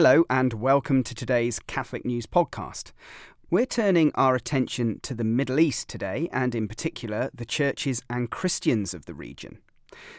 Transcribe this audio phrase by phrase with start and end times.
[0.00, 2.92] Hello, and welcome to today's Catholic News Podcast.
[3.50, 8.30] We're turning our attention to the Middle East today, and in particular, the churches and
[8.30, 9.58] Christians of the region.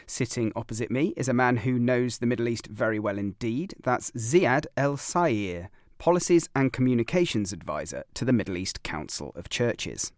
[0.06, 3.72] Sitting opposite me is a man who knows the Middle East very well indeed.
[3.82, 10.12] That's Ziad El Sayegh, Policies and Communications Advisor to the Middle East Council of Churches.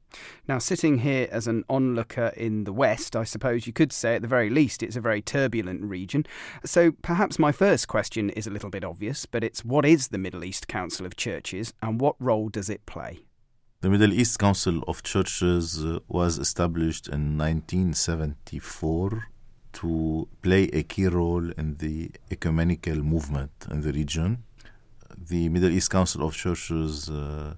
[0.48, 4.22] Now, sitting here as an onlooker in the West, I suppose you could say at
[4.22, 6.26] the very least it's a very turbulent region.
[6.64, 10.18] So perhaps my first question is a little bit obvious, but it's what is the
[10.18, 13.20] Middle East Council of Churches and what role does it play?
[13.80, 19.24] The Middle East Council of Churches uh, was established in 1974
[19.72, 24.44] to play a key role in the ecumenical movement in the region.
[25.16, 27.54] The Middle East Council of Churches uh,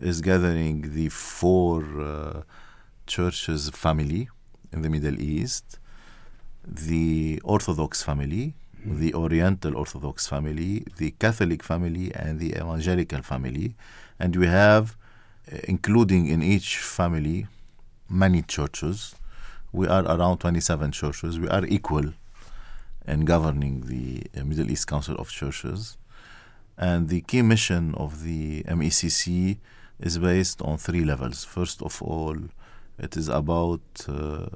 [0.00, 2.42] is gathering the four uh,
[3.06, 4.28] churches family
[4.72, 5.78] in the Middle East
[6.66, 9.00] the Orthodox family, mm-hmm.
[9.00, 13.74] the Oriental Orthodox family, the Catholic family, and the Evangelical family.
[14.18, 14.96] And we have,
[15.52, 17.46] uh, including in each family,
[18.08, 19.14] many churches.
[19.72, 21.38] We are around 27 churches.
[21.38, 22.12] We are equal
[23.06, 25.98] in governing the uh, Middle East Council of Churches.
[26.76, 29.58] And the key mission of the MECC
[30.00, 31.44] is based on three levels.
[31.44, 32.36] First of all,
[32.98, 34.46] it is about uh,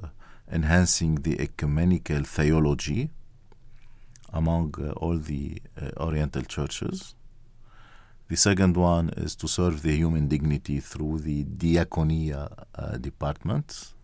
[0.51, 3.09] enhancing the ecumenical theology
[4.31, 7.15] among uh, all the uh, Oriental churches.
[8.27, 13.95] The second one is to serve the human dignity through the diaconia uh, departments.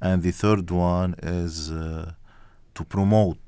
[0.00, 2.12] And the third one is uh,
[2.74, 3.38] to promote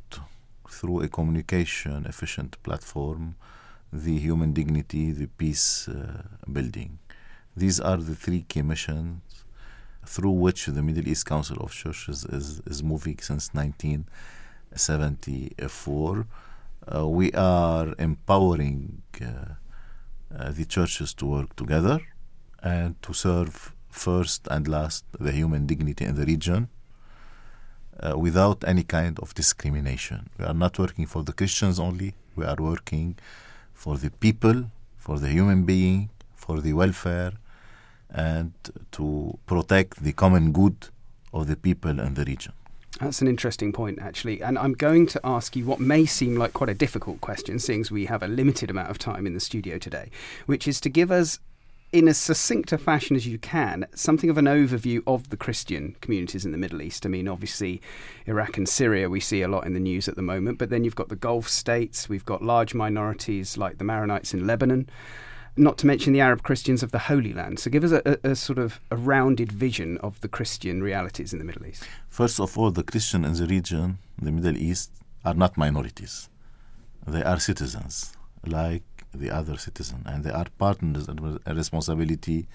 [0.68, 3.36] through a communication efficient platform
[3.92, 6.98] the human dignity, the peace uh, building.
[7.56, 9.20] These are the three key missions
[10.06, 16.26] through which the Middle East Council of Churches is, is moving since 1974.
[16.94, 19.24] Uh, we are empowering uh,
[20.36, 22.00] uh, the churches to work together
[22.62, 26.68] and to serve first and last the human dignity in the region
[28.00, 30.30] uh, without any kind of discrimination.
[30.38, 33.18] We are not working for the Christians only, we are working
[33.82, 34.58] for the people,
[34.96, 37.32] for the human being, for the welfare,
[38.08, 38.52] and
[38.92, 40.76] to protect the common good
[41.32, 42.52] of the people and the region.
[43.00, 44.40] That's an interesting point, actually.
[44.40, 47.80] And I'm going to ask you what may seem like quite a difficult question, seeing
[47.80, 50.10] as we have a limited amount of time in the studio today,
[50.46, 51.40] which is to give us,
[51.92, 55.94] in as succinct a fashion as you can, something of an overview of the Christian
[56.00, 57.04] communities in the Middle East.
[57.04, 57.82] I mean, obviously,
[58.26, 60.84] Iraq and Syria we see a lot in the news at the moment, but then
[60.84, 64.88] you've got the Gulf states, we've got large minorities like the Maronites in Lebanon
[65.56, 67.58] not to mention the Arab Christians of the Holy Land.
[67.60, 71.32] So give us a, a, a, sort of a rounded vision of the Christian realities
[71.32, 71.84] in the Middle East.
[72.08, 74.90] First of all, the Christian in the region, the Middle East,
[75.24, 76.30] are not minorities.
[77.06, 78.16] They are citizens,
[78.46, 78.82] like
[79.14, 82.48] the other citizen, and they are partners in responsibility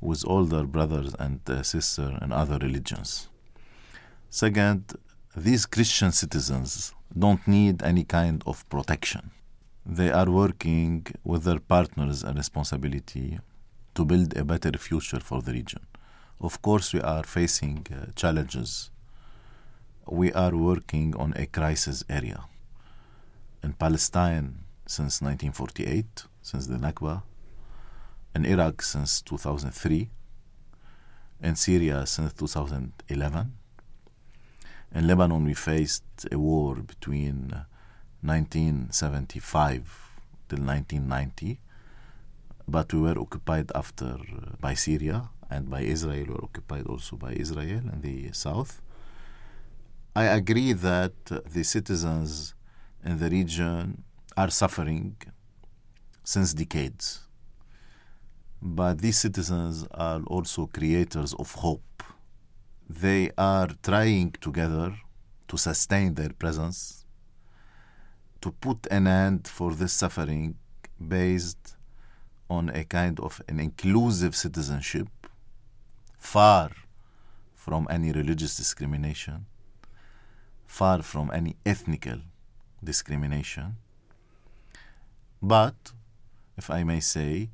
[0.00, 3.28] with all their brothers and uh, sisters and other religions.
[4.30, 4.94] Second,
[5.36, 9.30] these Christian citizens don't need any kind of protection
[9.84, 13.40] they are working with their partners and responsibility
[13.94, 15.80] to build a better future for the region.
[16.40, 18.90] Of course, we are facing uh, challenges.
[20.06, 22.44] We are working on a crisis area.
[23.62, 27.22] In Palestine since 1948, since the Nakba,
[28.34, 30.10] in Iraq since 2003,
[31.42, 33.52] in Syria since 2011.
[34.94, 37.64] In Lebanon, we faced a war between
[38.20, 40.10] 1975
[40.50, 41.58] till 1990,
[42.68, 44.18] but we were occupied after
[44.60, 46.26] by Syria and by Israel.
[46.26, 48.82] We were occupied also by Israel in the south.
[50.14, 52.54] I agree that the citizens
[53.02, 54.04] in the region
[54.36, 55.16] are suffering
[56.24, 57.20] since decades.
[58.60, 62.02] But these citizens are also creators of hope.
[62.88, 64.94] They are trying together
[65.48, 67.04] to sustain their presence
[68.40, 70.56] to put an end for this suffering
[71.08, 71.76] based
[72.50, 75.08] on a kind of an inclusive citizenship
[76.18, 76.70] far
[77.54, 79.46] from any religious discrimination
[80.66, 82.18] far from any ethnical
[82.82, 83.76] discrimination
[85.42, 85.92] but
[86.56, 87.50] if i may say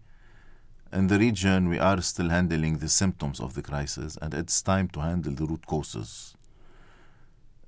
[0.93, 4.89] in the region we are still handling the symptoms of the crisis and it's time
[4.89, 6.35] to handle the root causes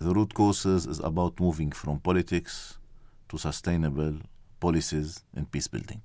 [0.00, 2.78] the root causes is about moving from politics
[3.28, 4.14] to sustainable
[4.58, 6.02] policies and peace building.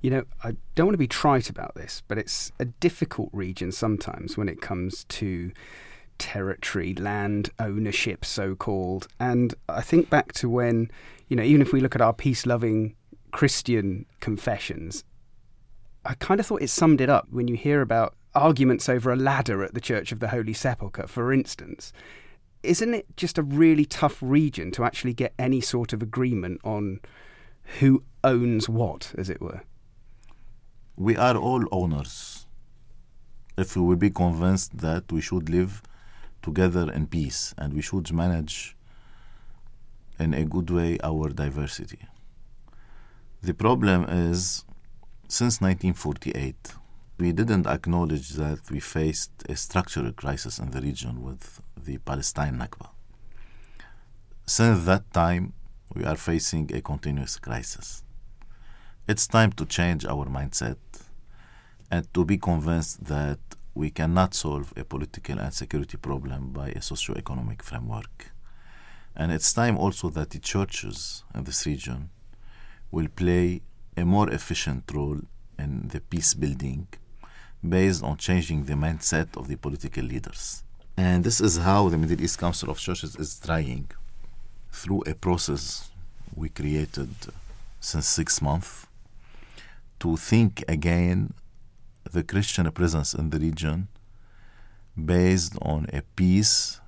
[0.00, 3.70] You know, I don't want to be trite about this, but it's a difficult region
[3.70, 5.52] sometimes when it comes to
[6.18, 9.06] territory, land ownership, so called.
[9.20, 10.90] And I think back to when,
[11.28, 12.96] you know, even if we look at our peace loving
[13.30, 15.04] Christian confessions,
[16.04, 19.16] I kind of thought it summed it up when you hear about arguments over a
[19.16, 21.92] ladder at the Church of the Holy Sepulchre, for instance.
[22.62, 27.00] Isn't it just a really tough region to actually get any sort of agreement on
[27.80, 29.62] who owns what, as it were?
[30.96, 32.46] We are all owners.
[33.56, 35.82] If we will be convinced that we should live
[36.42, 38.76] together in peace and we should manage
[40.18, 42.00] in a good way our diversity.
[43.40, 44.64] The problem is,
[45.28, 46.74] since 1948,
[47.18, 52.58] we didn't acknowledge that we faced a structural crisis in the region with the Palestine
[52.58, 52.88] Nakba.
[54.44, 55.52] Since that time,
[55.94, 58.02] we are facing a continuous crisis.
[59.06, 60.78] It's time to change our mindset
[61.90, 63.38] and to be convinced that
[63.74, 68.32] we cannot solve a political and security problem by a socio-economic framework.
[69.14, 72.10] And it's time also that the churches in this region
[72.90, 73.60] will play
[73.96, 75.20] a more efficient role
[75.58, 76.86] in the peace building
[77.66, 80.62] based on changing the mindset of the political leaders.
[80.96, 83.88] And this is how the Middle East Council of Churches is trying
[84.72, 85.90] through a process
[86.34, 87.10] we created
[87.80, 88.86] since six months
[90.00, 91.34] to think again
[92.12, 93.88] the Christian presence in the region
[95.04, 96.80] based on a peace,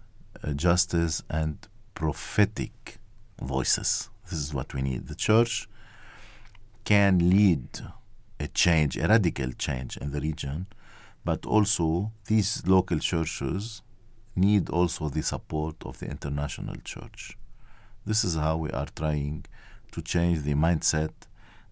[0.43, 2.99] a justice, and prophetic
[3.41, 4.09] voices.
[4.29, 5.09] This is what we need.
[5.09, 5.69] The church
[6.85, 7.69] can lead
[8.39, 10.67] a change, a radical change in the region,
[11.25, 13.83] but also these local churches
[14.35, 17.37] need also the support of the international church.
[18.07, 19.45] This is how we are trying
[19.93, 21.13] to change the mindset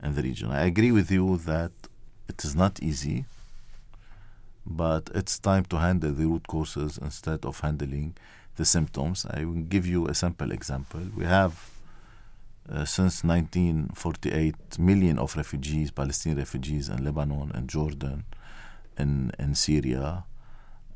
[0.03, 0.51] in the region.
[0.51, 1.73] I agree with you that
[2.29, 3.25] it is not easy,
[4.67, 8.15] but it's time to handle the root causes instead of handling
[8.57, 9.25] the symptoms.
[9.31, 11.01] I will give you a simple example.
[11.17, 11.71] We have
[12.71, 18.25] uh, since 1948 million of refugees, Palestinian refugees in Lebanon and Jordan
[18.97, 20.25] and in Syria,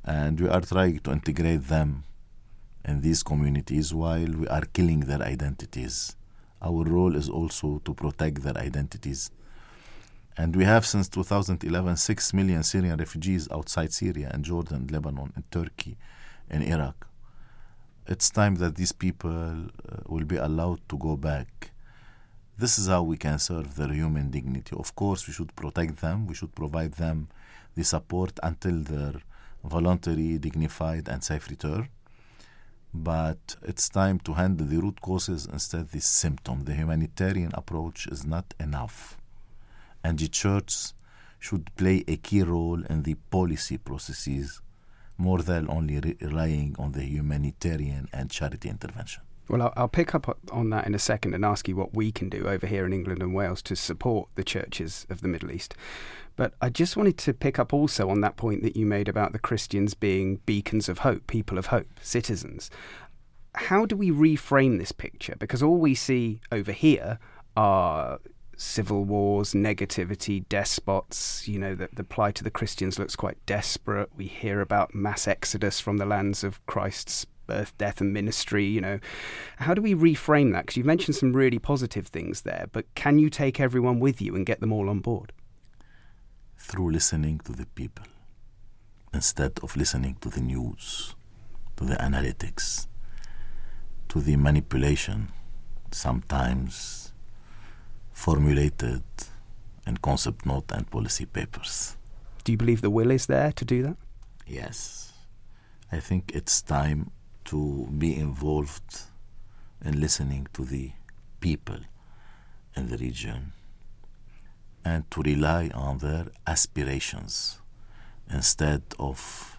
[0.05, 2.05] and we are trying to integrate them
[2.85, 6.17] in these communities while we are killing their identities.
[6.61, 9.31] Our role is also to protect their identities.
[10.37, 15.51] And we have since 2011 6 million Syrian refugees outside Syria and Jordan, Lebanon, and
[15.51, 15.97] Turkey,
[16.51, 17.07] and Iraq
[18.07, 21.71] it's time that these people uh, will be allowed to go back.
[22.59, 24.77] This is how we can serve their human dignity.
[24.77, 27.29] Of course, we should protect them, we should provide them
[27.75, 29.15] the support until their
[29.65, 31.89] voluntary, dignified, and safe return.
[32.93, 36.65] But it's time to handle the root causes instead of the symptom.
[36.65, 39.17] The humanitarian approach is not enough.
[40.05, 40.93] And the church
[41.39, 44.61] should play a key role in the policy processes
[45.23, 49.23] more than only re- relying on the humanitarian and charity intervention.
[49.49, 52.13] Well, I'll, I'll, pick up on that in a second and ask you what we
[52.13, 55.51] can do over here in England and Wales to support the churches of the Middle
[55.51, 55.75] East.
[56.37, 59.33] But I just wanted to pick up also on that point that you made about
[59.33, 62.71] the Christians being beacons of hope, people of hope, citizens.
[63.55, 65.37] How do we reframe this picture?
[65.39, 67.19] Because all we see over here
[67.57, 68.19] are
[68.63, 71.49] civil wars, negativity, despots.
[71.49, 74.11] You know, the, the plight of the Christians looks quite desperate.
[74.17, 78.65] We hear about mass exodus from the lands of Christ's birth, death, and ministry.
[78.65, 78.99] You know,
[79.59, 80.63] how do we reframe that?
[80.63, 84.35] Because you've mentioned some really positive things there, but can you take everyone with you
[84.37, 85.33] and get them all on board?
[86.57, 88.07] Through listening to the people
[89.13, 91.15] instead of listening to the news,
[91.77, 92.87] to the analytics,
[94.09, 95.33] to the manipulation,
[95.91, 97.12] sometimes
[98.23, 99.03] formulated
[99.85, 101.97] in concept note and policy papers.
[102.45, 103.97] Do you believe the will is there to do that?
[104.47, 105.13] Yes.
[105.91, 107.11] I think it's time
[107.47, 108.91] to be involved
[109.85, 110.93] in listening to the
[111.41, 111.81] people
[112.77, 113.55] in the region
[114.85, 117.59] and to rely on their aspirations
[118.31, 119.59] instead of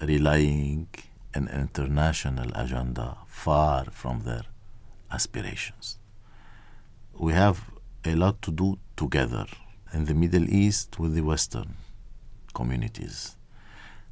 [0.00, 0.88] relying
[1.34, 4.44] an international agenda far from their
[5.12, 5.98] aspirations
[7.18, 7.70] we have
[8.04, 9.46] a lot to do together
[9.92, 11.74] in the Middle East with the Western
[12.54, 13.36] communities.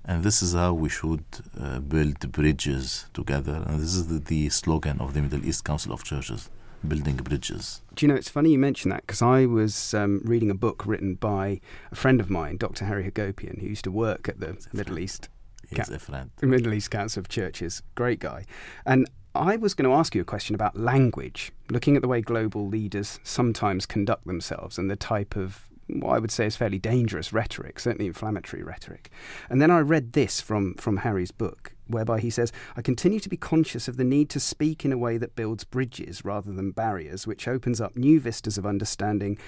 [0.04, 1.24] And this is how we should
[1.60, 3.64] uh, build bridges together.
[3.66, 6.48] And this is the, the, slogan of the Middle East Council of Churches
[6.86, 7.82] building bridges.
[7.94, 10.86] Do you know, it's funny you mention that because I was um, reading a book
[10.86, 11.60] written by
[11.90, 12.84] a friend of mine, Dr.
[12.84, 15.28] Harry Hagopian, who used to work at the Middle East.
[15.68, 16.30] He's a friend.
[16.42, 17.82] Middle East Council of Churches.
[17.96, 18.44] Great guy.
[18.84, 22.20] And I was going to ask you a question about language, looking at the way
[22.20, 26.78] global leaders sometimes conduct themselves and the type of what I would say is fairly
[26.78, 29.10] dangerous rhetoric, certainly inflammatory rhetoric.
[29.48, 31.74] And then I read this from, from Harry's book.
[31.86, 34.98] whereby he says, I continue to be conscious of the need to speak in a
[34.98, 39.38] way that builds bridges rather than barriers, which opens up new vistas of understanding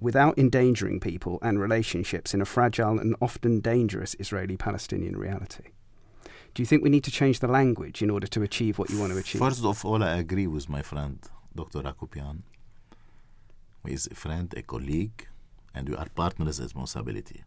[0.00, 5.64] without endangering people and relationships in a fragile and often dangerous Israeli Palestinian reality.
[6.58, 8.98] Do you think we need to change the language in order to achieve what you
[8.98, 9.38] want to achieve?
[9.38, 11.16] First of all, I agree with my friend,
[11.54, 11.82] Dr.
[11.82, 12.42] Hagopian.
[13.86, 15.28] He is a friend, a colleague,
[15.72, 17.44] and we are partners in responsibility.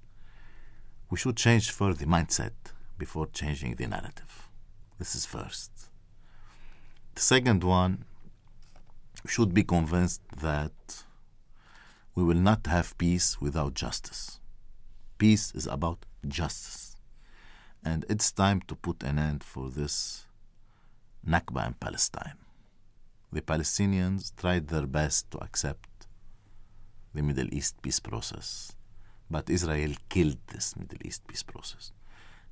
[1.10, 2.54] We should change first the mindset
[2.98, 4.48] before changing the narrative.
[4.98, 5.72] This is first.
[7.16, 8.06] The second one,
[9.28, 11.04] should be convinced that
[12.16, 14.40] we will not have peace without justice.
[15.18, 16.91] Peace is about justice.
[17.84, 20.26] And it's time to put an end for this
[21.28, 22.38] Nakba in Palestine.
[23.32, 25.88] The Palestinians tried their best to accept
[27.14, 28.74] the Middle East peace process,
[29.30, 31.92] but Israel killed this Middle East peace process.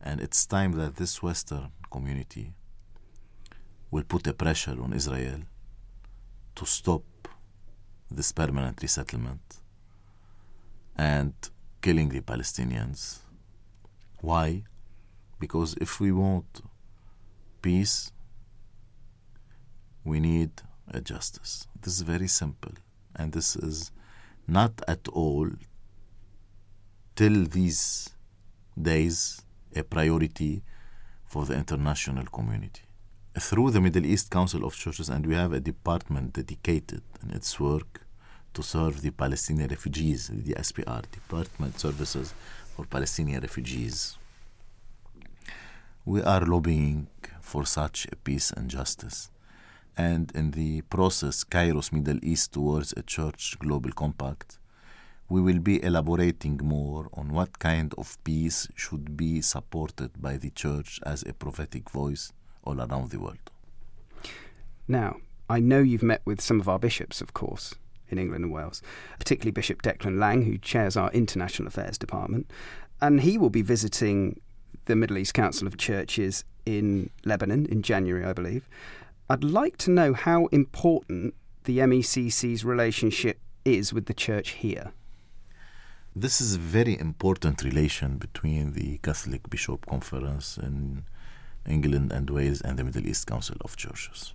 [0.01, 2.53] And it's time that this Western community
[3.91, 5.41] will put a pressure on Israel
[6.55, 7.03] to stop
[8.09, 9.41] this permanent resettlement
[10.95, 11.33] and
[11.81, 13.19] killing the Palestinians.
[14.21, 14.63] Why?
[15.39, 16.61] Because if we want
[17.61, 18.11] peace,
[20.03, 20.51] we need
[20.87, 21.67] a justice.
[21.81, 22.73] This is very simple,
[23.15, 23.91] and this is
[24.47, 25.49] not at all
[27.15, 28.09] till these
[28.81, 29.41] days
[29.75, 30.61] a priority
[31.25, 32.81] for the international community.
[33.39, 37.59] Through the Middle East Council of Churches, and we have a department dedicated in its
[37.59, 38.01] work
[38.53, 42.33] to serve the Palestinian refugees, the SPR, Department Services
[42.75, 44.18] for Palestinian Refugees.
[46.09, 47.05] We are lobbying
[47.39, 49.29] for such a peace and justice.
[49.95, 54.57] And in the process, Kairos Middle East towards a church global compact,
[55.29, 60.49] we will be elaborating more on what kind of peace should be supported by the
[60.49, 63.51] church as a prophetic voice all around the world.
[64.87, 67.75] Now, I know you've met with some of our bishops, of course,
[68.09, 68.81] in England and Wales,
[69.19, 72.49] particularly Bishop Declan Lang, who chairs our International Affairs Department,
[72.99, 74.41] and he will be visiting
[74.89, 78.67] the Middle East Council of Churches in Lebanon in January, I believe.
[79.29, 84.91] I'd like to know how important the MECC's relationship is with the church here.
[86.15, 91.03] This is a very important relation between the Catholic Bishop Conference in
[91.67, 94.33] England and Wales and the Middle East Council of Churches.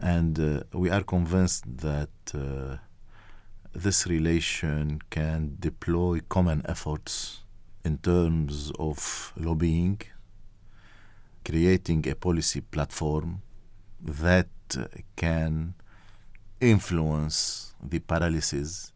[0.00, 2.78] And uh, we are convinced that uh,
[3.72, 7.44] this relation can deploy common efforts
[7.84, 10.00] in terms of lobbying,
[11.44, 13.42] creating a policy platform
[14.00, 14.48] that
[15.16, 15.74] can
[16.60, 18.92] influence the paralysis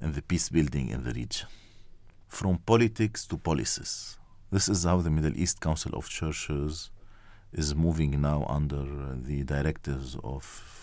[0.00, 1.46] and the peace building in the region.
[2.28, 4.18] From politics to policies.
[4.50, 6.90] This is how the Middle East Council of Churches
[7.52, 10.81] is moving now under the directives of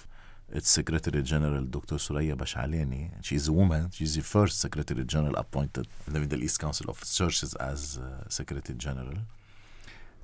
[0.51, 1.95] its Secretary General, Dr.
[1.95, 3.11] Souraya Bechealany.
[3.21, 3.89] She's a woman.
[3.91, 8.27] She's the first Secretary General appointed in the Middle East Council of Churches as uh,
[8.29, 9.17] Secretary General.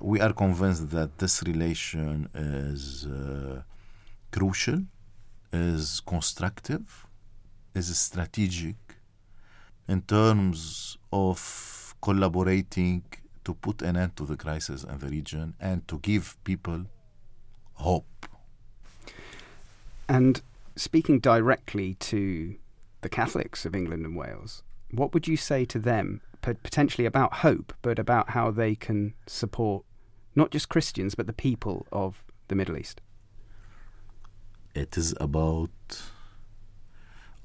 [0.00, 3.62] We are convinced that this relation is uh,
[4.30, 4.80] crucial,
[5.52, 7.06] is constructive,
[7.74, 8.76] is strategic
[9.88, 13.04] in terms of collaborating
[13.44, 16.84] to put an end to the crisis in the region and to give people
[17.74, 18.26] hope.
[20.08, 20.40] And
[20.76, 22.56] speaking directly to
[23.00, 27.72] the Catholics of England and Wales, what would you say to them, potentially about hope,
[27.82, 29.84] but about how they can support
[30.34, 33.00] not just Christians, but the people of the Middle East?
[34.74, 35.70] It is about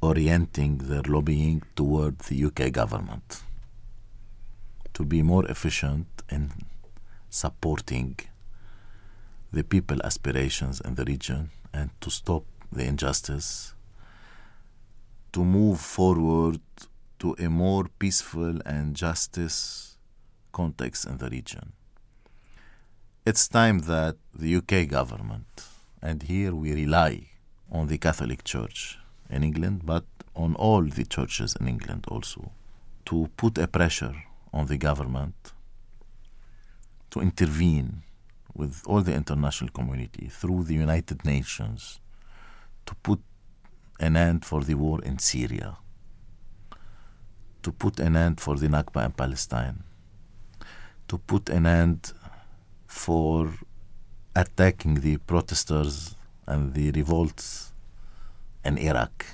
[0.01, 3.43] orienting their lobbying toward the UK government
[4.93, 6.51] to be more efficient in
[7.29, 8.19] supporting
[9.53, 13.73] the people aspirations in the region and to stop the injustice
[15.33, 16.59] to move forward
[17.19, 19.97] to a more peaceful and justice
[20.51, 21.71] context in the region.
[23.25, 25.65] It's time that the UK government
[26.01, 27.27] and here we rely
[27.71, 28.97] on the Catholic Church
[29.29, 30.03] in England, but
[30.35, 32.51] on all the churches in England also,
[33.05, 35.35] to put a pressure on the government
[37.11, 38.03] to intervene
[38.53, 41.99] with all the international community through the United Nations
[42.85, 43.19] to put
[43.99, 45.77] an end for the war in Syria,
[47.63, 49.83] to put an end for the Nakba in Palestine,
[51.07, 52.13] to put an end
[52.87, 53.53] for
[54.35, 56.15] attacking the protesters
[56.47, 57.73] and the revolts
[58.65, 59.25] in Iraq,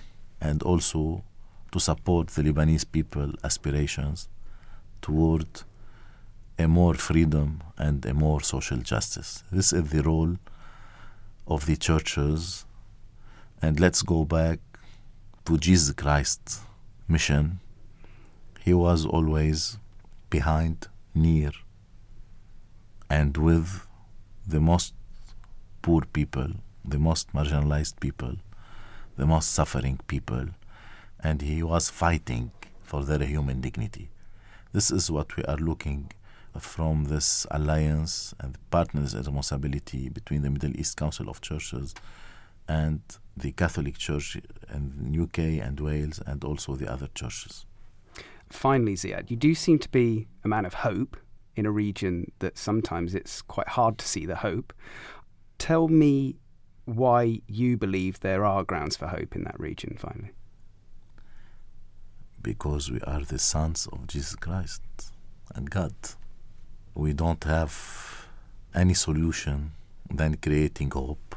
[0.41, 1.23] and also
[1.71, 4.29] to support the Lebanese people aspirations
[5.01, 5.47] toward
[6.59, 9.43] a more freedom and a more social justice.
[9.51, 10.37] This is the role
[11.45, 12.65] of the churches.
[13.61, 14.59] And let's go back
[15.45, 16.61] to Jesus Christ's
[17.07, 17.59] mission.
[18.59, 19.77] He was always
[20.29, 21.51] behind, near,
[23.09, 23.87] and with
[24.45, 24.93] the most
[25.81, 26.49] poor people,
[26.83, 28.35] the most marginalized people,
[29.15, 30.47] the most suffering people,
[31.23, 34.09] and he was fighting for their human dignity.
[34.73, 36.11] This is what we are looking
[36.59, 41.93] from this alliance and partners and responsibility between the Middle East Council of Churches
[42.67, 43.01] and
[43.35, 44.37] the Catholic Church
[44.73, 47.65] in UK and Wales and also the other churches.
[48.49, 51.17] Finally, Ziad, you do seem to be a man of hope
[51.55, 54.73] in a region that sometimes it's quite hard to see the hope.
[55.57, 56.37] Tell me
[56.85, 60.31] why you believe there are grounds for hope in that region, finally.
[62.41, 64.81] Because we are the sons of Jesus Christ
[65.53, 65.93] and God.
[66.97, 68.25] We don't have
[68.73, 69.73] any solution
[70.09, 71.35] than creating hope.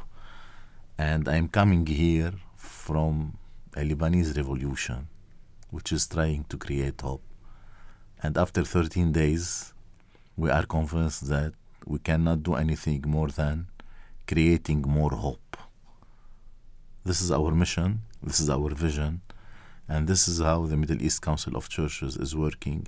[0.97, 3.37] And I'm coming here from
[3.75, 5.07] a Lebanese revolution,
[5.69, 7.21] which is trying to create hope.
[8.23, 9.75] And after 13 days,
[10.35, 11.53] we are convinced that
[11.85, 13.67] we cannot do anything more than
[14.27, 15.57] creating more hope.
[17.05, 19.21] This is our mission, this is our vision,
[19.87, 22.87] and this is how the Middle East Council of Churches is working.